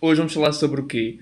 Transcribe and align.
Hoje 0.00 0.18
vamos 0.18 0.32
falar 0.32 0.52
sobre 0.52 0.80
o 0.80 0.86
quê? 0.86 1.18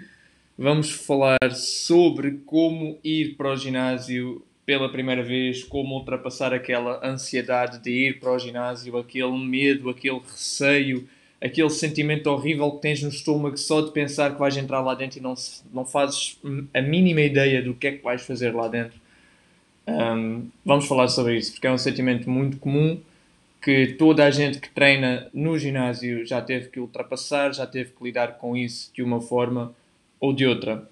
Vamos 0.58 0.90
falar 0.90 1.50
sobre 1.54 2.32
como 2.44 2.98
ir 3.02 3.34
para 3.34 3.52
o 3.52 3.56
ginásio 3.56 4.42
pela 4.66 4.92
primeira 4.92 5.22
vez, 5.22 5.64
como 5.64 5.94
ultrapassar 5.94 6.52
aquela 6.52 7.00
ansiedade 7.02 7.78
de 7.78 7.90
ir 7.90 8.20
para 8.20 8.32
o 8.32 8.38
ginásio, 8.38 8.94
aquele 8.98 9.32
medo, 9.38 9.88
aquele 9.88 10.18
receio, 10.18 11.08
aquele 11.40 11.70
sentimento 11.70 12.26
horrível 12.26 12.70
que 12.72 12.82
tens 12.82 13.02
no 13.02 13.08
estômago 13.08 13.56
só 13.56 13.80
de 13.80 13.92
pensar 13.92 14.34
que 14.34 14.38
vais 14.38 14.54
entrar 14.58 14.82
lá 14.82 14.94
dentro 14.94 15.20
e 15.20 15.22
não, 15.22 15.32
não 15.72 15.86
fazes 15.86 16.38
a 16.74 16.82
mínima 16.82 17.22
ideia 17.22 17.62
do 17.62 17.72
que 17.72 17.86
é 17.86 17.92
que 17.92 18.04
vais 18.04 18.20
fazer 18.26 18.54
lá 18.54 18.68
dentro. 18.68 19.00
Um, 19.88 20.50
vamos 20.62 20.86
falar 20.86 21.08
sobre 21.08 21.38
isso, 21.38 21.52
porque 21.52 21.66
é 21.66 21.72
um 21.72 21.78
sentimento 21.78 22.28
muito 22.28 22.58
comum 22.58 23.00
que 23.60 23.94
toda 23.98 24.24
a 24.24 24.30
gente 24.30 24.60
que 24.60 24.70
treina 24.70 25.28
no 25.32 25.58
ginásio 25.58 26.24
já 26.24 26.40
teve 26.40 26.68
que 26.68 26.78
ultrapassar, 26.78 27.52
já 27.52 27.66
teve 27.66 27.90
que 27.90 28.04
lidar 28.04 28.38
com 28.38 28.56
isso 28.56 28.92
de 28.94 29.02
uma 29.02 29.20
forma 29.20 29.74
ou 30.20 30.32
de 30.32 30.46
outra. 30.46 30.88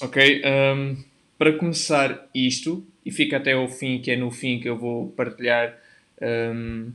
Ok? 0.00 0.42
Um, 0.44 0.96
para 1.38 1.52
começar 1.52 2.28
isto, 2.34 2.84
e 3.04 3.10
fica 3.10 3.36
até 3.36 3.52
ao 3.52 3.68
fim, 3.68 4.00
que 4.00 4.10
é 4.10 4.16
no 4.16 4.30
fim 4.30 4.60
que 4.60 4.68
eu 4.68 4.76
vou 4.76 5.08
partilhar 5.10 5.76
um, 6.20 6.90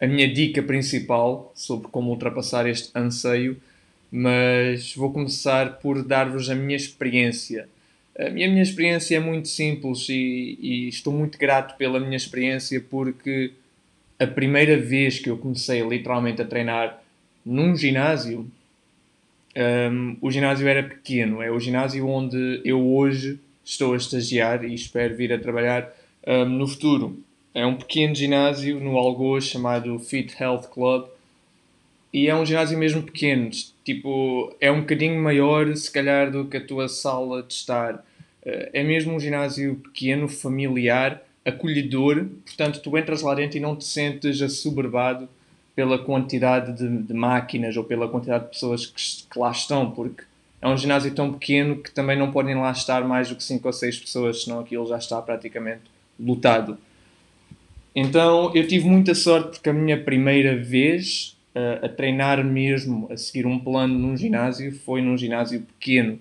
a 0.00 0.06
minha 0.06 0.32
dica 0.32 0.62
principal 0.62 1.52
sobre 1.54 1.88
como 1.88 2.10
ultrapassar 2.10 2.66
este 2.66 2.90
anseio, 2.96 3.60
mas 4.10 4.94
vou 4.94 5.12
começar 5.12 5.78
por 5.78 6.02
dar-vos 6.02 6.50
a 6.50 6.54
minha 6.54 6.76
experiência. 6.76 7.68
A 8.18 8.28
minha, 8.30 8.48
minha 8.48 8.62
experiência 8.62 9.16
é 9.16 9.20
muito 9.20 9.48
simples 9.48 10.08
e, 10.08 10.58
e, 10.60 10.88
estou 10.88 11.12
muito 11.12 11.38
grato 11.38 11.76
pela 11.76 12.00
minha 12.00 12.16
experiência 12.16 12.80
porque 12.80 13.52
a 14.18 14.26
primeira 14.26 14.76
vez 14.76 15.18
que 15.18 15.30
eu 15.30 15.38
comecei 15.38 15.80
literalmente 15.82 16.42
a 16.42 16.44
treinar 16.44 17.02
num 17.44 17.74
ginásio, 17.74 18.46
um, 19.90 20.16
o 20.20 20.30
ginásio 20.30 20.68
era 20.68 20.82
pequeno, 20.82 21.40
é 21.42 21.50
o 21.50 21.58
ginásio 21.58 22.06
onde 22.06 22.60
eu 22.64 22.86
hoje 22.86 23.38
estou 23.64 23.94
a 23.94 23.96
estagiar 23.96 24.64
e 24.64 24.74
espero 24.74 25.16
vir 25.16 25.32
a 25.32 25.38
trabalhar 25.38 25.90
um, 26.26 26.44
no 26.44 26.66
futuro. 26.66 27.18
É 27.54 27.64
um 27.64 27.76
pequeno 27.76 28.14
ginásio 28.14 28.78
no 28.78 28.96
Algoz 28.96 29.44
chamado 29.44 29.98
Fit 29.98 30.34
Health 30.40 30.68
Club 30.72 31.08
e 32.12 32.28
é 32.28 32.34
um 32.34 32.44
ginásio 32.44 32.76
mesmo 32.76 33.02
pequeno, 33.02 33.50
tipo, 33.84 34.54
é 34.60 34.70
um 34.70 34.80
bocadinho 34.80 35.22
maior 35.22 35.74
se 35.76 35.90
calhar 35.90 36.30
do 36.30 36.44
que 36.46 36.56
a 36.56 36.66
tua 36.66 36.88
sala 36.88 37.42
de 37.42 37.52
estar. 37.52 38.04
Eh, 38.44 38.70
é 38.74 38.82
mesmo 38.82 39.14
um 39.14 39.20
ginásio 39.20 39.76
pequeno, 39.76 40.28
familiar, 40.28 41.22
acolhedor, 41.44 42.26
portanto 42.44 42.80
tu 42.82 42.96
entras 42.98 43.22
lá 43.22 43.34
dentro 43.34 43.56
e 43.56 43.60
não 43.60 43.76
te 43.76 43.84
sentes 43.84 44.42
assoberbado 44.42 45.28
pela 45.74 45.98
quantidade 45.98 46.72
de, 46.76 47.02
de 47.02 47.14
máquinas 47.14 47.76
ou 47.76 47.84
pela 47.84 48.08
quantidade 48.08 48.44
de 48.44 48.50
pessoas 48.50 48.86
que, 48.86 49.02
que, 49.30 49.38
lá 49.38 49.50
estão, 49.50 49.90
porque 49.90 50.24
é 50.60 50.68
um 50.68 50.76
ginásio 50.76 51.14
tão 51.14 51.32
pequeno 51.32 51.76
que 51.76 51.90
também 51.90 52.18
não 52.18 52.30
podem 52.30 52.54
lá 52.54 52.70
estar 52.72 53.02
mais 53.04 53.28
do 53.28 53.36
que 53.36 53.44
5 53.44 53.66
ou 53.66 53.72
6 53.72 53.98
pessoas, 54.00 54.42
senão 54.42 54.60
aquilo 54.60 54.86
já 54.86 54.98
está 54.98 55.22
praticamente 55.22 55.82
lotado. 56.18 56.76
Então 57.94 58.54
eu 58.54 58.66
tive 58.66 58.86
muita 58.86 59.14
sorte 59.14 59.52
porque 59.52 59.70
a 59.70 59.72
minha 59.72 60.02
primeira 60.02 60.56
vez 60.56 61.36
uh, 61.54 61.84
a 61.84 61.88
treinar 61.88 62.44
mesmo, 62.44 63.08
a 63.10 63.16
seguir 63.16 63.46
um 63.46 63.58
plano 63.58 63.98
num 63.98 64.16
ginásio, 64.16 64.72
foi 64.72 65.02
num 65.02 65.16
ginásio 65.16 65.62
pequeno. 65.62 66.18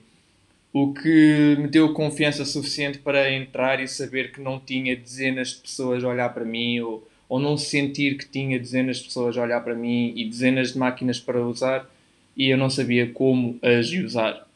O 0.71 0.93
que 0.93 1.55
me 1.59 1.67
deu 1.67 1.93
confiança 1.93 2.45
suficiente 2.45 2.99
para 2.99 3.31
entrar 3.33 3.81
e 3.81 3.87
saber 3.87 4.31
que 4.31 4.39
não 4.39 4.59
tinha 4.59 4.95
dezenas 4.95 5.49
de 5.49 5.61
pessoas 5.61 6.03
a 6.03 6.07
olhar 6.07 6.29
para 6.29 6.45
mim 6.45 6.79
ou, 6.79 7.07
ou 7.27 7.39
não 7.39 7.57
sentir 7.57 8.17
que 8.17 8.27
tinha 8.27 8.59
dezenas 8.59 8.97
de 8.97 9.05
pessoas 9.05 9.35
a 9.35 9.41
olhar 9.41 9.61
para 9.61 9.73
mim 9.73 10.13
e 10.15 10.25
dezenas 10.25 10.73
de 10.73 10.77
máquinas 10.77 11.19
para 11.19 11.41
usar 11.41 11.89
e 12.37 12.49
eu 12.49 12.57
não 12.57 12.69
sabia 12.69 13.09
como 13.11 13.59
as 13.63 13.91
usar. 13.91 14.47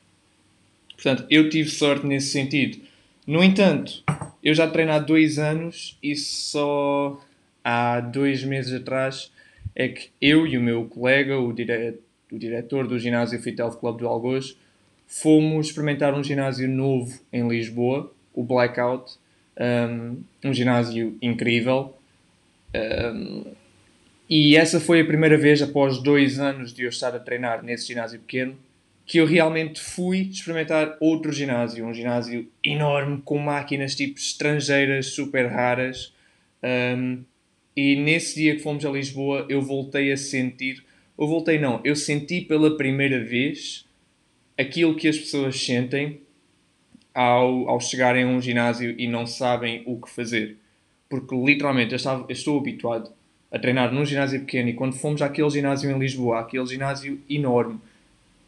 Portanto, 0.96 1.26
eu 1.30 1.50
tive 1.50 1.70
sorte 1.70 2.06
nesse 2.06 2.28
sentido. 2.28 2.78
No 3.26 3.44
entanto, 3.44 4.04
eu 4.44 4.54
já 4.54 4.68
treino 4.68 4.92
há 4.92 5.00
dois 5.00 5.40
anos 5.40 5.98
e 6.02 6.16
só 6.16 7.20
há 7.64 8.00
dois 8.00 8.44
meses 8.44 8.74
atrás 8.74 9.32
é 9.76 9.88
que 9.88 10.10
eu 10.22 10.46
e 10.46 10.58
o 10.58 10.62
meu 10.62 10.86
colega, 10.86 11.38
o, 11.38 11.52
dire... 11.54 12.00
o 12.32 12.38
diretor 12.38 12.88
do 12.88 13.00
ginásio 13.00 13.42
Fit 13.42 13.60
Health 13.60 13.78
Club 13.78 14.00
do 14.00 14.08
Algoz, 14.08 14.58
fomos 15.08 15.68
experimentar 15.68 16.14
um 16.14 16.24
ginásio 16.24 16.68
novo 16.68 17.20
em 17.32 17.48
Lisboa, 17.48 18.12
o 18.34 18.44
Blackout, 18.44 19.14
um, 19.60 20.24
um 20.44 20.54
ginásio 20.54 21.18
incrível. 21.22 21.96
Um, 22.76 23.46
e 24.30 24.56
essa 24.56 24.80
foi 24.80 25.02
a 25.02 25.06
primeira 25.06 25.38
vez, 25.38 25.62
após 25.62 26.02
dois 26.02 26.40
anos 26.40 26.74
de 26.74 26.84
eu 26.84 26.90
estar 26.90 27.16
a 27.16 27.20
treinar 27.20 27.64
nesse 27.64 27.88
ginásio 27.88 28.20
pequeno, 28.20 28.58
que 29.06 29.18
eu 29.18 29.26
realmente 29.26 29.82
fui 29.82 30.30
experimentar 30.32 30.98
outro 31.00 31.32
ginásio, 31.32 31.86
um 31.86 31.94
ginásio 31.94 32.48
enorme 32.64 33.22
com 33.24 33.38
máquinas 33.38 33.96
tipo 33.96 34.18
estrangeiras 34.18 35.08
super 35.08 35.46
raras. 35.48 36.14
Um, 36.64 37.24
e 37.76 37.96
nesse 37.96 38.36
dia 38.36 38.56
que 38.56 38.62
fomos 38.62 38.86
a 38.86 38.92
Lisboa, 38.92 39.46
eu 39.50 39.62
voltei 39.62 40.12
a 40.12 40.18
sentir, 40.18 40.84
ou 41.18 41.28
voltei 41.28 41.58
não, 41.58 41.82
eu 41.84 41.96
senti 41.96 42.42
pela 42.42 42.78
primeira 42.78 43.24
vez 43.24 43.86
aquilo 44.58 44.96
que 44.96 45.08
as 45.08 45.18
pessoas 45.18 45.60
sentem 45.60 46.22
ao, 47.14 47.70
ao 47.70 47.80
chegarem 47.80 48.24
a 48.24 48.28
um 48.28 48.42
ginásio 48.42 48.96
e 48.98 49.08
não 49.08 49.26
sabem 49.26 49.84
o 49.86 50.00
que 50.00 50.10
fazer. 50.10 50.58
Porque 51.10 51.36
literalmente 51.36 51.92
eu, 51.92 51.98
estava, 51.98 52.26
eu 52.28 52.34
estou 52.34 52.60
habituado 52.60 53.12
a 53.52 53.60
treinar 53.60 53.94
num 53.94 54.06
ginásio 54.06 54.40
pequeno 54.40 54.70
e 54.70 54.74
quando 54.74 54.96
fomos 54.96 55.22
àquele 55.22 55.50
ginásio 55.50 55.90
em 55.90 56.00
Lisboa, 56.00 56.40
aquele 56.40 56.66
ginásio 56.66 57.20
enorme, 57.30 57.80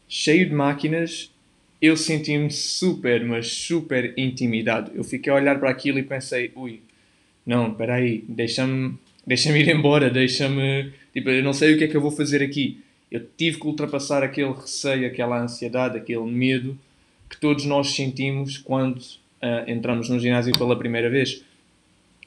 cheio 0.08 0.48
de 0.48 0.54
máquinas, 0.54 1.32
eu 1.80 1.96
senti-me 1.96 2.50
super, 2.50 3.24
mas 3.24 3.52
super 3.52 4.14
intimidado. 4.16 4.90
Eu 4.94 5.04
fiquei 5.04 5.32
a 5.32 5.36
olhar 5.36 5.58
para 5.58 5.70
aquilo 5.70 5.98
e 5.98 6.02
pensei, 6.02 6.50
ui, 6.56 6.80
não, 7.44 7.70
espera 7.70 7.94
aí, 7.94 8.24
deixa-me 8.28 8.98
deixa-me 9.26 9.60
ir 9.60 9.68
embora, 9.68 10.08
deixa-me. 10.08 10.92
Tipo, 11.12 11.30
eu 11.30 11.42
não 11.42 11.52
sei 11.52 11.74
o 11.74 11.78
que 11.78 11.84
é 11.84 11.88
que 11.88 11.96
eu 11.96 12.00
vou 12.00 12.10
fazer 12.10 12.42
aqui. 12.42 12.82
Eu 13.10 13.26
tive 13.36 13.58
que 13.58 13.66
ultrapassar 13.66 14.22
aquele 14.22 14.52
receio, 14.52 15.06
aquela 15.06 15.40
ansiedade, 15.40 15.96
aquele 15.96 16.24
medo 16.24 16.78
que 17.28 17.38
todos 17.38 17.64
nós 17.64 17.94
sentimos 17.94 18.58
quando 18.58 18.98
uh, 18.98 19.68
entramos 19.68 20.08
no 20.08 20.18
ginásio 20.18 20.52
pela 20.56 20.78
primeira 20.78 21.10
vez. 21.10 21.42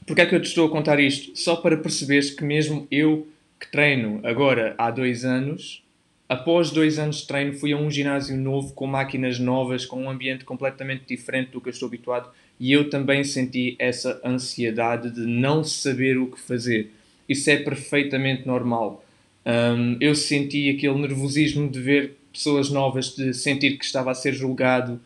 Porquê 0.05 0.21
é 0.21 0.25
que 0.25 0.35
eu 0.35 0.41
te 0.41 0.47
estou 0.47 0.67
a 0.67 0.71
contar 0.71 0.99
isto? 0.99 1.37
Só 1.37 1.55
para 1.55 1.77
perceberes 1.77 2.31
que 2.31 2.43
mesmo 2.43 2.87
eu 2.89 3.27
que 3.59 3.69
treino 3.71 4.19
agora 4.23 4.73
há 4.77 4.89
dois 4.89 5.23
anos, 5.25 5.83
após 6.27 6.71
dois 6.71 6.97
anos 6.97 7.17
de 7.17 7.27
treino 7.27 7.53
fui 7.53 7.73
a 7.73 7.77
um 7.77 7.91
ginásio 7.91 8.35
novo, 8.37 8.73
com 8.73 8.87
máquinas 8.87 9.37
novas, 9.37 9.85
com 9.85 10.03
um 10.03 10.09
ambiente 10.09 10.45
completamente 10.45 11.03
diferente 11.07 11.51
do 11.51 11.61
que 11.61 11.69
eu 11.69 11.73
estou 11.73 11.87
habituado 11.87 12.29
e 12.59 12.73
eu 12.73 12.89
também 12.89 13.23
senti 13.23 13.75
essa 13.79 14.19
ansiedade 14.23 15.11
de 15.11 15.21
não 15.21 15.63
saber 15.63 16.17
o 16.17 16.27
que 16.27 16.39
fazer. 16.39 16.91
Isso 17.27 17.49
é 17.49 17.57
perfeitamente 17.57 18.45
normal. 18.45 19.03
Um, 19.45 19.97
eu 20.01 20.13
senti 20.13 20.69
aquele 20.69 20.99
nervosismo 20.99 21.69
de 21.69 21.79
ver 21.79 22.17
pessoas 22.33 22.69
novas, 22.69 23.15
de 23.15 23.33
sentir 23.33 23.77
que 23.77 23.85
estava 23.85 24.11
a 24.11 24.15
ser 24.15 24.33
julgado. 24.33 24.99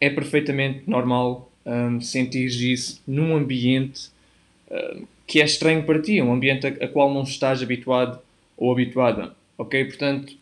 É 0.00 0.08
perfeitamente 0.08 0.82
normal 0.86 1.52
um, 1.64 2.00
sentir 2.00 2.46
isso 2.46 3.02
num 3.06 3.36
ambiente 3.36 4.08
um, 4.70 5.04
que 5.26 5.40
é 5.40 5.44
estranho 5.44 5.82
para 5.82 6.00
ti, 6.00 6.22
um 6.22 6.32
ambiente 6.32 6.66
a, 6.66 6.70
a 6.70 6.88
qual 6.88 7.12
não 7.12 7.22
estás 7.22 7.62
habituado 7.62 8.18
ou 8.56 8.72
habituada. 8.72 9.34
Ok? 9.58 9.84
Portanto, 9.84 10.34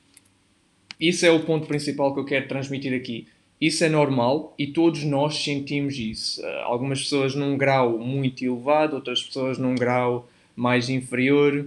isso 1.01 1.27
é 1.27 1.31
o 1.31 1.41
ponto 1.41 1.67
principal 1.67 2.15
que 2.15 2.21
eu 2.21 2.25
quero 2.25 2.47
transmitir 2.47 2.95
aqui. 2.95 3.27
Isso 3.61 3.85
é 3.85 3.89
normal 3.89 4.55
e 4.59 4.67
todos 4.67 5.05
nós 5.05 5.43
sentimos 5.43 5.97
isso. 5.97 6.43
Uh, 6.43 6.47
algumas 6.65 7.03
pessoas 7.03 7.35
num 7.35 7.57
grau 7.57 7.99
muito 7.99 8.45
elevado, 8.45 8.97
outras 8.97 9.23
pessoas 9.23 9.59
num 9.59 9.75
grau 9.75 10.29
mais 10.57 10.89
inferior, 10.89 11.67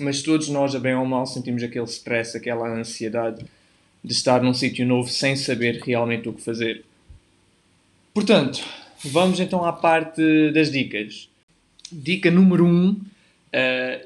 mas 0.00 0.22
todos 0.22 0.48
nós, 0.48 0.74
a 0.74 0.80
bem 0.80 0.94
ou 0.94 1.04
mal, 1.04 1.26
sentimos 1.26 1.62
aquele 1.62 1.84
stress, 1.84 2.36
aquela 2.36 2.68
ansiedade 2.68 3.44
de 4.02 4.12
estar 4.12 4.42
num 4.42 4.52
sítio 4.52 4.86
novo 4.86 5.08
sem 5.08 5.36
saber 5.36 5.80
realmente 5.82 6.28
o 6.28 6.32
que 6.32 6.42
fazer. 6.42 6.84
Portanto, 8.12 8.64
vamos 9.04 9.40
então 9.40 9.64
à 9.64 9.72
parte 9.72 10.50
das 10.52 10.70
dicas. 10.70 11.28
Dica 11.92 12.30
número 12.30 12.64
1, 12.64 12.68
um, 12.68 12.90
uh, 12.90 13.04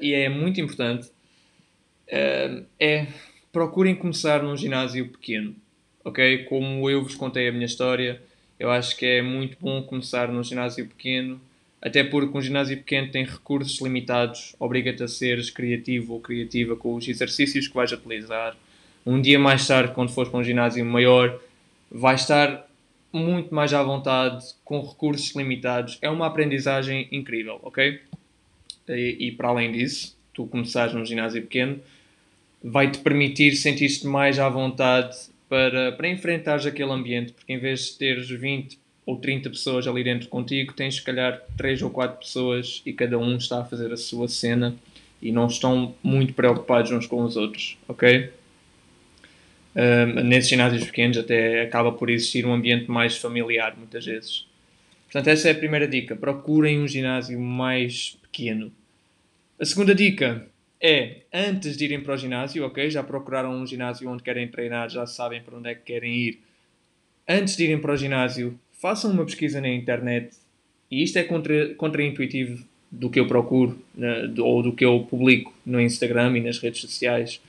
e 0.01 0.13
é 0.13 0.29
muito 0.29 0.61
importante, 0.61 1.07
uh, 1.07 2.65
é 2.79 3.07
procurem 3.51 3.95
começar 3.95 4.43
num 4.43 4.55
ginásio 4.55 5.09
pequeno 5.09 5.55
ok? 6.03 6.45
Como 6.45 6.89
eu 6.89 7.03
vos 7.03 7.15
contei 7.15 7.47
a 7.47 7.51
minha 7.51 7.65
história, 7.65 8.21
eu 8.59 8.69
acho 8.69 8.95
que 8.97 9.05
é 9.05 9.21
muito 9.21 9.57
bom 9.59 9.81
começar 9.83 10.27
num 10.27 10.43
ginásio 10.43 10.85
pequeno, 10.85 11.39
até 11.81 12.03
porque 12.03 12.37
um 12.37 12.41
ginásio 12.41 12.77
pequeno 12.77 13.09
tem 13.09 13.23
recursos 13.23 13.79
limitados, 13.81 14.55
obriga-te 14.59 15.03
a 15.03 15.07
seres 15.07 15.49
criativo 15.49 16.13
ou 16.13 16.19
criativa 16.19 16.75
com 16.75 16.95
os 16.95 17.07
exercícios 17.07 17.67
que 17.67 17.73
vais 17.73 17.91
utilizar. 17.91 18.57
Um 19.05 19.21
dia 19.21 19.39
mais 19.39 19.65
tarde, 19.65 19.93
quando 19.93 20.11
fores 20.11 20.29
para 20.29 20.41
um 20.41 20.43
ginásio 20.43 20.85
maior, 20.85 21.39
vais 21.89 22.21
estar 22.21 22.67
muito 23.11 23.53
mais 23.55 23.73
à 23.73 23.81
vontade, 23.81 24.45
com 24.63 24.81
recursos 24.81 25.33
limitados. 25.35 25.97
É 26.01 26.09
uma 26.09 26.27
aprendizagem 26.27 27.07
incrível, 27.11 27.59
ok? 27.63 28.01
E, 28.89 29.17
e 29.19 29.31
para 29.31 29.47
além 29.49 29.71
disso, 29.71 30.17
tu 30.33 30.45
começares 30.45 30.93
num 30.93 31.05
ginásio 31.05 31.41
pequeno, 31.41 31.79
vai-te 32.63 32.99
permitir 32.99 33.55
sentir-te 33.55 34.05
mais 34.05 34.37
à 34.37 34.49
vontade 34.49 35.17
para, 35.49 35.91
para 35.91 36.07
enfrentares 36.07 36.65
aquele 36.65 36.91
ambiente, 36.91 37.33
porque 37.33 37.51
em 37.51 37.57
vez 37.57 37.87
de 37.87 37.97
teres 37.97 38.29
20 38.29 38.79
ou 39.05 39.17
30 39.17 39.49
pessoas 39.49 39.87
ali 39.87 40.03
dentro 40.03 40.29
contigo, 40.29 40.71
tens 40.73 40.95
se 40.95 41.01
calhar 41.01 41.41
3 41.57 41.81
ou 41.81 41.89
4 41.89 42.19
pessoas 42.19 42.83
e 42.85 42.93
cada 42.93 43.17
um 43.17 43.35
está 43.35 43.61
a 43.61 43.65
fazer 43.65 43.91
a 43.91 43.97
sua 43.97 44.27
cena 44.27 44.75
e 45.19 45.31
não 45.31 45.47
estão 45.47 45.95
muito 46.03 46.33
preocupados 46.33 46.91
uns 46.91 47.07
com 47.07 47.23
os 47.23 47.35
outros, 47.35 47.77
ok? 47.87 48.31
Um, 49.75 50.23
nesses 50.23 50.49
ginásios 50.49 50.83
pequenos 50.85 51.17
até 51.17 51.63
acaba 51.63 51.91
por 51.91 52.09
existir 52.09 52.45
um 52.45 52.53
ambiente 52.53 52.89
mais 52.89 53.17
familiar 53.17 53.75
muitas 53.75 54.05
vezes. 54.05 54.45
Portanto, 55.05 55.27
essa 55.27 55.47
é 55.47 55.51
a 55.51 55.55
primeira 55.55 55.87
dica. 55.87 56.15
Procurem 56.15 56.79
um 56.79 56.87
ginásio 56.87 57.39
mais 57.39 58.17
pequeno. 58.21 58.71
A 59.59 59.65
segunda 59.65 59.95
dica 59.95 60.47
é, 60.81 61.17
antes 61.33 61.75
de 61.75 61.85
irem 61.85 62.01
para 62.01 62.13
o 62.13 62.17
ginásio, 62.17 62.65
ok? 62.65 62.89
Já 62.89 63.03
procuraram 63.03 63.53
um 63.53 63.67
ginásio 63.67 64.09
onde 64.09 64.23
querem 64.23 64.47
treinar, 64.47 64.89
já 64.89 65.05
sabem 65.05 65.41
para 65.41 65.57
onde 65.57 65.69
é 65.69 65.75
que 65.75 65.81
querem 65.81 66.15
ir. 66.15 66.39
Antes 67.27 67.57
de 67.57 67.65
irem 67.65 67.79
para 67.79 67.93
o 67.93 67.97
ginásio, 67.97 68.57
façam 68.71 69.11
uma 69.11 69.25
pesquisa 69.25 69.59
na 69.59 69.69
internet. 69.69 70.35
E 70.89 71.03
isto 71.03 71.19
é 71.19 71.23
contra, 71.23 71.73
contra-intuitivo 71.75 72.63
do 72.89 73.09
que 73.09 73.19
eu 73.19 73.27
procuro 73.27 73.79
né, 73.93 74.33
ou 74.39 74.63
do 74.63 74.73
que 74.73 74.83
eu 74.83 75.05
publico 75.07 75.53
no 75.65 75.79
Instagram 75.79 76.37
e 76.37 76.41
nas 76.41 76.57
redes 76.59 76.81
sociais. 76.81 77.41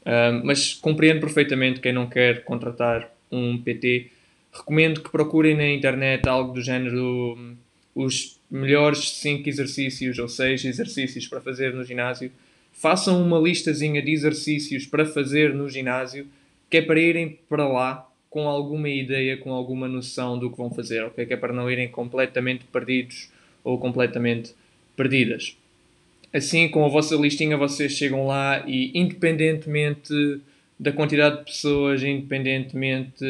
Uh, 0.00 0.42
mas 0.42 0.72
compreendo 0.72 1.20
perfeitamente 1.20 1.80
quem 1.80 1.92
não 1.92 2.08
quer 2.08 2.42
contratar 2.44 3.12
um 3.30 3.58
PT. 3.58 4.10
Recomendo 4.50 5.02
que 5.02 5.10
procurem 5.10 5.54
na 5.54 5.68
internet 5.68 6.26
algo 6.26 6.54
do 6.54 6.62
género 6.62 7.36
um, 7.36 7.54
os 7.94 8.40
melhores 8.50 9.10
5 9.10 9.46
exercícios 9.46 10.18
ou 10.18 10.26
6 10.26 10.64
exercícios 10.64 11.28
para 11.28 11.40
fazer 11.40 11.74
no 11.74 11.84
ginásio 11.84 12.32
façam 12.78 13.20
uma 13.20 13.38
listazinha 13.38 14.00
de 14.00 14.12
exercícios 14.12 14.86
para 14.86 15.04
fazer 15.04 15.52
no 15.52 15.68
ginásio, 15.68 16.26
que 16.70 16.76
é 16.76 16.82
para 16.82 17.00
irem 17.00 17.38
para 17.48 17.66
lá 17.66 18.08
com 18.30 18.48
alguma 18.48 18.88
ideia, 18.88 19.36
com 19.36 19.52
alguma 19.52 19.88
noção 19.88 20.38
do 20.38 20.50
que 20.50 20.56
vão 20.56 20.70
fazer, 20.70 21.02
ok? 21.04 21.26
Que 21.26 21.34
é 21.34 21.36
para 21.36 21.52
não 21.52 21.70
irem 21.70 21.88
completamente 21.88 22.64
perdidos 22.64 23.30
ou 23.64 23.78
completamente 23.78 24.54
perdidas. 24.96 25.56
Assim, 26.32 26.68
com 26.68 26.84
a 26.84 26.88
vossa 26.88 27.16
listinha, 27.16 27.56
vocês 27.56 27.92
chegam 27.92 28.26
lá 28.26 28.62
e, 28.66 28.92
independentemente 28.94 30.40
da 30.78 30.92
quantidade 30.92 31.38
de 31.38 31.44
pessoas, 31.46 32.02
independentemente 32.04 33.24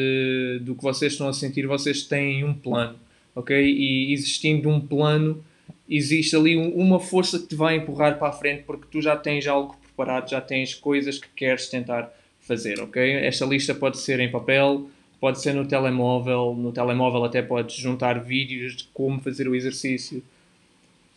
do 0.61 0.75
que 0.75 0.83
vocês 0.83 1.13
estão 1.13 1.27
a 1.27 1.33
sentir, 1.33 1.65
vocês 1.65 2.03
têm 2.03 2.43
um 2.43 2.53
plano, 2.53 2.99
ok? 3.33 3.57
E 3.57 4.13
existindo 4.13 4.69
um 4.69 4.79
plano, 4.79 5.43
existe 5.89 6.35
ali 6.35 6.55
uma 6.55 6.99
força 6.99 7.39
que 7.39 7.47
te 7.47 7.55
vai 7.55 7.75
empurrar 7.75 8.19
para 8.19 8.29
a 8.29 8.31
frente 8.31 8.63
porque 8.63 8.85
tu 8.91 9.01
já 9.01 9.17
tens 9.17 9.47
algo 9.47 9.75
preparado, 9.81 10.29
já 10.29 10.39
tens 10.39 10.75
coisas 10.75 11.17
que 11.17 11.27
queres 11.35 11.67
tentar 11.67 12.13
fazer, 12.41 12.79
ok? 12.79 13.01
Esta 13.15 13.45
lista 13.45 13.73
pode 13.73 13.97
ser 13.97 14.19
em 14.19 14.29
papel, 14.29 14.89
pode 15.19 15.41
ser 15.41 15.53
no 15.53 15.67
telemóvel, 15.67 16.55
no 16.55 16.71
telemóvel 16.71 17.23
até 17.23 17.41
podes 17.41 17.75
juntar 17.75 18.23
vídeos 18.23 18.75
de 18.75 18.83
como 18.93 19.19
fazer 19.19 19.47
o 19.47 19.55
exercício. 19.55 20.23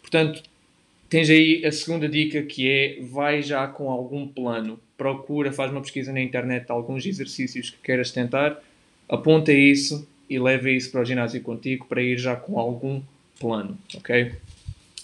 Portanto, 0.01 0.43
tens 1.09 1.29
aí 1.31 1.65
a 1.65 1.71
segunda 1.71 2.09
dica 2.09 2.43
que 2.43 2.69
é 2.69 2.99
vai 3.03 3.43
já 3.43 3.67
com 3.67 3.91
algum 3.91 4.27
plano. 4.27 4.81
Procura, 4.97 5.53
faz 5.53 5.71
uma 5.71 5.81
pesquisa 5.81 6.13
na 6.13 6.21
internet 6.21 6.67
de 6.67 6.73
alguns 6.73 7.05
exercícios 7.05 7.71
que 7.71 7.79
queiras 7.79 8.11
tentar, 8.11 8.63
aponta 9.09 9.53
isso 9.53 10.09
e 10.29 10.39
leva 10.39 10.71
isso 10.71 10.91
para 10.91 11.03
o 11.03 11.05
ginásio 11.05 11.43
contigo 11.43 11.87
para 11.87 12.03
ir 12.03 12.19
já 12.19 12.35
com 12.37 12.59
algum 12.59 13.03
plano, 13.39 13.77
ok? 13.97 14.33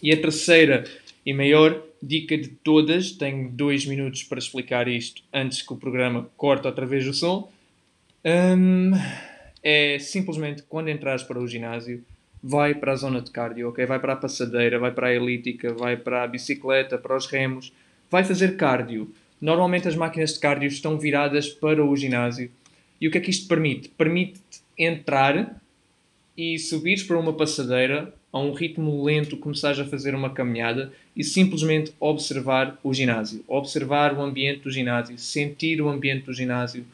E 0.02 0.12
a 0.12 0.16
terceira 0.20 0.84
e 1.24 1.32
maior 1.32 1.82
dica 2.02 2.36
de 2.38 2.48
todas, 2.48 3.12
tenho 3.12 3.50
dois 3.50 3.84
minutos 3.84 4.22
para 4.22 4.38
explicar 4.38 4.88
isto 4.88 5.22
antes 5.32 5.62
que 5.62 5.72
o 5.72 5.76
programa 5.76 6.28
corte 6.36 6.66
outra 6.66 6.86
vez 6.86 7.06
o 7.06 7.12
som, 7.12 7.50
um, 8.24 8.92
é 9.62 9.98
simplesmente 9.98 10.62
quando 10.62 10.88
entras 10.88 11.22
para 11.22 11.38
o 11.38 11.46
ginásio, 11.46 12.04
vai 12.42 12.74
para 12.74 12.92
a 12.92 12.96
zona 12.96 13.20
de 13.20 13.30
cardio, 13.30 13.68
ok? 13.68 13.84
Vai 13.84 13.98
para 13.98 14.12
a 14.12 14.16
passadeira, 14.16 14.78
vai 14.78 14.92
para 14.92 15.08
a 15.08 15.14
elítica, 15.14 15.72
vai 15.72 15.96
para 15.96 16.22
a 16.22 16.26
bicicleta, 16.26 16.96
para 16.96 17.16
os 17.16 17.26
remos, 17.26 17.72
vai 18.10 18.24
fazer 18.24 18.56
cardio. 18.56 19.12
Normalmente 19.40 19.88
as 19.88 19.96
máquinas 19.96 20.34
de 20.34 20.40
cardio 20.40 20.68
estão 20.68 20.98
viradas 20.98 21.48
para 21.48 21.84
o 21.84 21.96
ginásio. 21.96 22.50
E 23.00 23.06
o 23.06 23.10
que 23.10 23.18
é 23.18 23.20
que 23.20 23.30
isto 23.30 23.48
permite? 23.48 23.88
Permite 23.90 24.40
entrar 24.76 25.60
e 26.36 26.58
subires 26.58 27.02
para 27.02 27.18
uma 27.18 27.32
passadeira 27.32 28.12
a 28.32 28.38
um 28.38 28.52
ritmo 28.52 29.04
lento 29.04 29.36
começares 29.36 29.78
a 29.78 29.84
fazer 29.84 30.14
uma 30.14 30.30
caminhada 30.30 30.92
e 31.16 31.24
simplesmente 31.24 31.92
observar 31.98 32.78
o 32.82 32.92
ginásio, 32.92 33.42
observar 33.48 34.16
o 34.16 34.20
ambiente 34.20 34.60
do 34.60 34.70
ginásio, 34.70 35.18
sentir 35.18 35.80
o 35.80 35.88
ambiente 35.88 36.26
do 36.26 36.32
ginásio, 36.32 36.84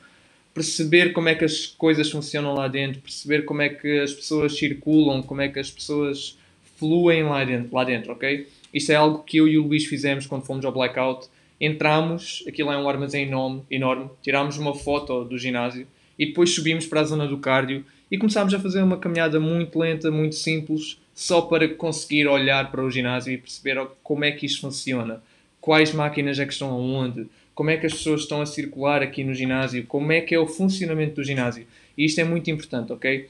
perceber 0.55 1.13
como 1.13 1.29
é 1.29 1.35
que 1.35 1.45
as 1.45 1.67
coisas 1.67 2.11
funcionam 2.11 2.55
lá 2.55 2.69
dentro, 2.69 3.01
perceber 3.01 3.45
como 3.45 3.63
é 3.63 3.69
que 3.69 3.99
as 3.99 4.13
pessoas 4.13 4.57
circulam, 4.57 5.23
como 5.23 5.41
é 5.41 5.49
que 5.49 5.59
as 5.59 5.71
pessoas 5.71 6.39
fluem 6.77 7.25
lá 7.25 7.45
dentro, 7.45 7.75
lá 7.75 7.85
dentro 7.85 8.13
ok? 8.13 8.47
Isto 8.73 8.93
é 8.93 8.95
algo 8.95 9.25
que 9.25 9.37
eu 9.37 9.49
e 9.49 9.59
o 9.59 9.67
Luís 9.67 9.85
fizemos 9.85 10.27
quando 10.27 10.45
fomos 10.45 10.65
ao 10.65 10.73
Blackout. 10.73 11.29
Entramos, 11.61 12.45
aquilo 12.47 12.71
é 12.71 12.79
um 12.79 12.89
armazém 12.89 13.27
enorme, 13.27 13.63
enorme 13.71 14.11
tirámos 14.23 14.57
uma 14.59 14.75
foto 14.75 15.25
do 15.25 15.39
ginásio 15.39 15.87
e 16.19 16.27
depois 16.27 16.51
subimos 16.51 16.87
para 16.87 17.01
a 17.01 17.05
zona 17.05 17.27
do 17.27 17.39
cardio 17.39 17.85
e 18.11 18.19
começámos 18.19 18.55
a 18.55 18.61
fazer 18.61 18.83
uma 18.83 18.97
caminhada 18.97 19.41
muito 19.41 19.79
lenta, 19.79 20.11
muito 20.11 20.35
simples, 20.37 20.99
só 21.15 21.43
para 21.43 21.69
conseguir 21.69 22.27
olhar 22.27 22.71
para 22.71 22.83
o 22.83 22.91
ginásio 22.91 23.33
e 23.33 23.39
perceber 23.39 23.87
como 24.03 24.25
é 24.25 24.33
que 24.33 24.47
isto 24.47 24.61
funciona, 24.61 25.23
quais 25.61 25.93
máquinas 25.93 26.39
é 26.39 26.45
que 26.45 26.53
estão 26.53 26.71
aonde, 26.71 27.27
como 27.55 27.71
é 27.71 27.77
que 27.77 27.87
as 27.87 27.95
pessoas 27.95 28.23
estão 28.23 28.43
a 28.43 28.47
circular 28.47 29.01
aqui 29.01 29.23
no 29.23 29.33
ginásio, 29.33 29.87
como 29.87 30.11
é 30.11 30.21
que 30.21 30.35
é 30.35 30.39
o 30.39 30.47
funcionamento 30.47 31.15
do 31.15 31.25
ginásio. 31.25 31.67
E 31.97 32.05
isto 32.05 32.21
é 32.21 32.25
muito 32.25 32.51
importante, 32.51 32.93
ok? 32.93 33.29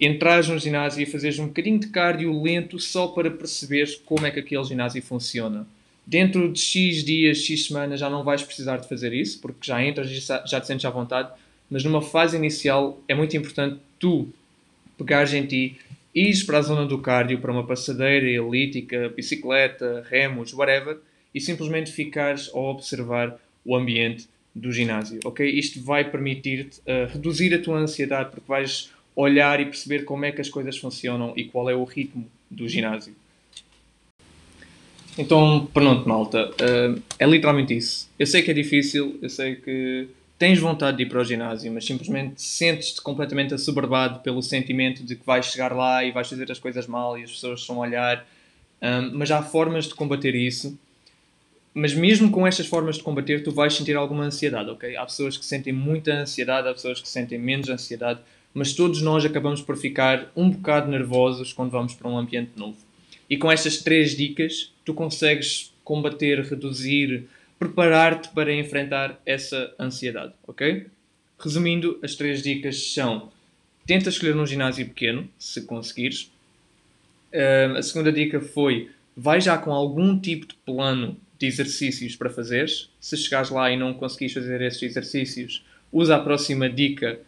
Entrares 0.00 0.48
no 0.48 0.58
ginásio 0.58 1.02
e 1.02 1.06
fazeres 1.06 1.38
um 1.40 1.48
bocadinho 1.48 1.80
de 1.80 1.88
cardio 1.88 2.40
lento 2.40 2.78
só 2.78 3.08
para 3.08 3.30
perceberes 3.30 3.96
como 3.96 4.24
é 4.24 4.30
que 4.30 4.38
aquele 4.38 4.64
ginásio 4.64 5.02
funciona. 5.02 5.66
Dentro 6.06 6.50
de 6.52 6.60
X 6.60 7.04
dias, 7.04 7.38
X 7.38 7.66
semanas 7.66 8.00
já 8.00 8.08
não 8.08 8.24
vais 8.24 8.42
precisar 8.42 8.78
de 8.78 8.88
fazer 8.88 9.12
isso, 9.12 9.40
porque 9.40 9.66
já 9.66 9.84
entras 9.84 10.10
e 10.10 10.14
já 10.14 10.60
te 10.60 10.66
sentes 10.66 10.84
à 10.84 10.90
vontade, 10.90 11.30
mas 11.68 11.84
numa 11.84 12.00
fase 12.00 12.36
inicial 12.36 13.00
é 13.06 13.14
muito 13.14 13.36
importante 13.36 13.78
tu 13.98 14.28
pegares 14.96 15.34
em 15.34 15.44
ti 15.44 15.78
ires 16.14 16.42
para 16.42 16.58
a 16.58 16.62
zona 16.62 16.86
do 16.86 16.98
cardio, 16.98 17.40
para 17.40 17.52
uma 17.52 17.66
passadeira 17.66 18.26
elítica, 18.26 19.08
bicicleta, 19.08 20.04
remos, 20.08 20.52
whatever, 20.52 20.98
e 21.34 21.40
simplesmente 21.40 21.92
ficares 21.92 22.50
a 22.52 22.58
observar 22.58 23.38
o 23.64 23.76
ambiente 23.76 24.28
do 24.54 24.72
ginásio, 24.72 25.20
ok? 25.24 25.48
Isto 25.48 25.80
vai 25.82 26.10
permitir-te 26.10 26.80
uh, 26.80 27.12
reduzir 27.12 27.54
a 27.54 27.62
tua 27.62 27.78
ansiedade 27.78 28.30
porque 28.30 28.48
vais 28.48 28.90
olhar 29.14 29.60
e 29.60 29.64
perceber 29.64 30.04
como 30.04 30.24
é 30.24 30.32
que 30.32 30.40
as 30.40 30.48
coisas 30.48 30.76
funcionam 30.76 31.32
e 31.36 31.44
qual 31.44 31.70
é 31.70 31.74
o 31.74 31.84
ritmo 31.84 32.26
do 32.50 32.68
ginásio. 32.68 33.14
Então, 35.16 35.68
pronto, 35.72 36.08
malta, 36.08 36.50
uh, 36.50 37.02
é 37.18 37.26
literalmente 37.26 37.76
isso. 37.76 38.08
Eu 38.18 38.26
sei 38.26 38.42
que 38.42 38.50
é 38.50 38.54
difícil, 38.54 39.18
eu 39.22 39.28
sei 39.28 39.56
que 39.56 40.08
tens 40.40 40.58
vontade 40.58 40.96
de 40.96 41.02
ir 41.02 41.06
para 41.06 41.20
o 41.20 41.24
ginásio, 41.24 41.70
mas 41.70 41.84
simplesmente 41.84 42.40
sentes-te 42.40 43.02
completamente 43.02 43.52
assoberbado 43.52 44.20
pelo 44.20 44.42
sentimento 44.42 45.04
de 45.04 45.14
que 45.14 45.26
vais 45.26 45.44
chegar 45.44 45.70
lá 45.76 46.02
e 46.02 46.12
vais 46.12 46.26
fazer 46.26 46.50
as 46.50 46.58
coisas 46.58 46.86
mal 46.86 47.18
e 47.18 47.24
as 47.24 47.30
pessoas 47.30 47.68
a 47.68 47.72
olhar. 47.74 48.26
Um, 48.80 49.18
mas 49.18 49.30
há 49.30 49.42
formas 49.42 49.84
de 49.84 49.94
combater 49.94 50.34
isso. 50.34 50.78
Mas 51.74 51.92
mesmo 51.92 52.30
com 52.30 52.46
estas 52.46 52.66
formas 52.66 52.96
de 52.96 53.02
combater, 53.02 53.44
tu 53.44 53.52
vais 53.52 53.74
sentir 53.74 53.94
alguma 53.94 54.24
ansiedade, 54.24 54.70
ok? 54.70 54.96
Há 54.96 55.04
pessoas 55.04 55.36
que 55.36 55.44
sentem 55.44 55.74
muita 55.74 56.14
ansiedade, 56.14 56.66
há 56.66 56.72
pessoas 56.72 57.02
que 57.02 57.08
sentem 57.08 57.38
menos 57.38 57.68
ansiedade, 57.68 58.20
mas 58.54 58.72
todos 58.72 59.02
nós 59.02 59.22
acabamos 59.26 59.60
por 59.60 59.76
ficar 59.76 60.32
um 60.34 60.48
bocado 60.48 60.90
nervosos 60.90 61.52
quando 61.52 61.70
vamos 61.70 61.92
para 61.92 62.08
um 62.08 62.16
ambiente 62.16 62.52
novo. 62.56 62.78
E 63.28 63.36
com 63.36 63.52
estas 63.52 63.76
três 63.82 64.16
dicas, 64.16 64.72
tu 64.86 64.94
consegues 64.94 65.70
combater, 65.84 66.40
reduzir, 66.40 67.28
preparar-te 67.60 68.30
para 68.30 68.54
enfrentar 68.54 69.20
essa 69.26 69.72
ansiedade, 69.78 70.32
ok? 70.48 70.86
Resumindo, 71.38 71.98
as 72.02 72.14
três 72.14 72.42
dicas 72.42 72.92
são: 72.94 73.30
tenta 73.86 74.08
escolher 74.08 74.34
um 74.34 74.46
ginásio 74.46 74.86
pequeno, 74.86 75.28
se 75.38 75.60
conseguires. 75.62 76.32
Uh, 77.32 77.76
a 77.76 77.82
segunda 77.82 78.10
dica 78.10 78.40
foi: 78.40 78.88
vai 79.14 79.42
já 79.42 79.58
com 79.58 79.72
algum 79.72 80.18
tipo 80.18 80.46
de 80.46 80.54
plano 80.64 81.18
de 81.38 81.46
exercícios 81.46 82.16
para 82.16 82.30
fazeres. 82.30 82.88
Se 82.98 83.14
chegares 83.16 83.50
lá 83.50 83.70
e 83.70 83.76
não 83.76 83.92
conseguires 83.92 84.32
fazer 84.32 84.62
esses 84.62 84.82
exercícios, 84.82 85.62
usa 85.92 86.16
a 86.16 86.20
próxima 86.20 86.68
dica 86.68 87.20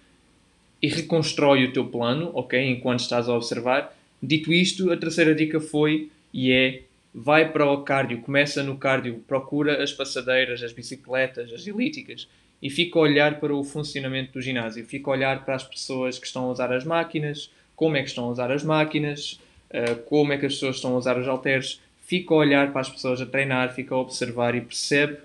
e 0.81 0.89
reconstrói 0.89 1.67
o 1.67 1.73
teu 1.73 1.87
plano, 1.87 2.31
ok? 2.33 2.59
Enquanto 2.71 3.01
estás 3.01 3.29
a 3.29 3.35
observar. 3.35 3.95
Dito 4.23 4.53
isto, 4.53 4.91
a 4.91 4.97
terceira 4.97 5.35
dica 5.35 5.61
foi 5.61 6.11
e 6.33 6.51
é 6.51 6.83
vai 7.15 7.51
para 7.51 7.71
o 7.71 7.83
cardio, 7.83 8.23
começa 8.23 8.63
no 8.63 8.77
cardio, 8.77 9.23
procura 9.27 9.83
as 9.83 9.93
passadeiras, 9.93 10.63
as 10.63 10.73
bicicletas, 10.73 11.53
as 11.53 11.67
elíticas 11.67 12.27
e 12.63 12.71
fica 12.71 12.99
a 12.99 13.03
olhar 13.03 13.41
para 13.41 13.55
o 13.55 13.65
funcionamento 13.65 14.33
do 14.33 14.41
ginásio, 14.41 14.85
fica 14.87 15.11
a 15.11 15.15
olhar 15.15 15.45
para 15.45 15.57
as 15.57 15.65
pessoas 15.65 16.19
que 16.19 16.27
estão 16.27 16.45
a 16.45 16.53
usar 16.53 16.73
as 16.73 16.85
máquinas, 16.85 17.51
como 17.75 17.97
é 17.97 18.03
que 18.03 18.09
estão 18.09 18.25
a 18.25 18.29
usar 18.29 18.53
as 18.53 18.63
máquinas, 18.63 19.41
uh, 19.71 19.97
como 20.05 20.33
é 20.33 20.39
que 20.39 20.47
as 20.47 20.55
pessoas 20.55 20.77
estão 20.77 20.95
a 20.95 20.99
usar 20.99 21.19
os 21.19 21.27
halteres, 21.27 21.81
fica 22.07 22.33
a 22.33 22.37
olhar 22.37 22.71
para 22.71 22.81
as 22.81 22.89
pessoas 22.89 23.21
a 23.21 23.27
treinar, 23.27 23.75
fica 23.75 23.95
a 23.95 23.99
observar 23.99 24.55
e 24.55 24.61
percebe 24.61 25.19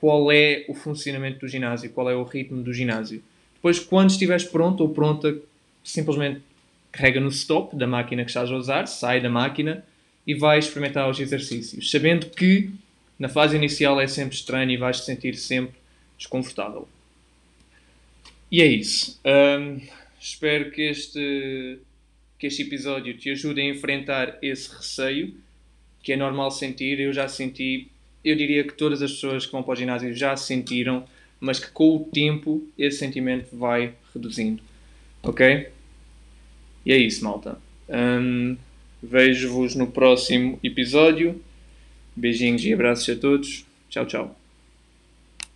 qual 0.00 0.30
é 0.30 0.64
o 0.68 0.74
funcionamento 0.74 1.40
do 1.40 1.48
ginásio, 1.48 1.90
qual 1.90 2.10
é 2.10 2.14
o 2.14 2.24
ritmo 2.24 2.62
do 2.62 2.72
ginásio. 2.72 3.22
Depois, 3.54 3.78
quando 3.78 4.10
estiveres 4.10 4.44
pronto 4.44 4.82
ou 4.82 4.90
pronta, 4.90 5.36
simplesmente 5.82 6.42
carrega 6.92 7.20
no 7.20 7.28
stop 7.28 7.76
da 7.76 7.86
máquina 7.86 8.24
que 8.24 8.30
estás 8.30 8.50
a 8.50 8.56
usar, 8.56 8.86
sai 8.86 9.20
da 9.20 9.30
máquina 9.30 9.84
e 10.26 10.34
vai 10.34 10.58
experimentar 10.58 11.08
os 11.08 11.20
exercícios, 11.20 11.90
sabendo 11.90 12.26
que 12.26 12.70
na 13.18 13.28
fase 13.28 13.56
inicial 13.56 14.00
é 14.00 14.06
sempre 14.06 14.34
estranho 14.34 14.70
e 14.70 14.76
vais 14.76 15.00
te 15.00 15.06
sentir 15.06 15.36
sempre 15.36 15.76
desconfortável. 16.18 16.88
E 18.50 18.60
é 18.60 18.66
isso. 18.66 19.20
Um, 19.24 19.80
espero 20.20 20.70
que 20.70 20.82
este, 20.82 21.78
que 22.38 22.46
este 22.46 22.62
episódio 22.62 23.16
te 23.16 23.30
ajude 23.30 23.60
a 23.60 23.64
enfrentar 23.64 24.38
esse 24.42 24.74
receio 24.74 25.34
que 26.02 26.12
é 26.12 26.16
normal 26.16 26.50
sentir. 26.50 27.00
Eu 27.00 27.12
já 27.12 27.26
senti, 27.26 27.88
eu 28.24 28.36
diria 28.36 28.62
que 28.62 28.74
todas 28.74 29.02
as 29.02 29.12
pessoas 29.12 29.44
que 29.44 29.52
vão 29.52 29.62
para 29.62 29.72
o 29.72 29.76
ginásio 29.76 30.14
já 30.14 30.36
sentiram, 30.36 31.04
mas 31.40 31.58
que 31.58 31.70
com 31.70 31.96
o 31.96 32.04
tempo 32.04 32.64
esse 32.78 32.98
sentimento 32.98 33.56
vai 33.56 33.92
reduzindo. 34.14 34.62
Ok? 35.22 35.68
E 36.84 36.92
é 36.92 36.96
isso, 36.96 37.24
malta. 37.24 37.58
Um, 37.88 38.56
Vejo-vos 39.02 39.74
no 39.74 39.86
próximo 39.86 40.58
episódio. 40.62 41.40
Beijinhos 42.14 42.64
e 42.64 42.72
abraços 42.72 43.08
a 43.08 43.20
todos. 43.20 43.66
Tchau, 43.88 44.06
tchau. 44.06 44.45